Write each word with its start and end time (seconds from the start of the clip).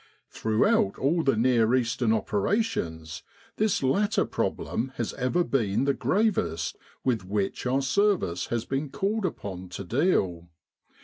Throughout 0.31 0.97
all 0.97 1.21
the 1.21 1.37
Near 1.37 1.75
Eastern 1.75 2.11
opera 2.11 2.63
tions 2.63 3.21
this 3.57 3.83
latter 3.83 4.25
problem 4.25 4.91
has 4.95 5.13
ever 5.13 5.43
been 5.43 5.85
the 5.85 5.93
gravest 5.93 6.75
with 7.03 7.23
which 7.23 7.67
.our 7.67 7.83
Service 7.83 8.47
has 8.47 8.65
been 8.65 8.89
called 8.89 9.27
upon 9.27 9.69
to 9.69 9.83
deal. 9.83 10.49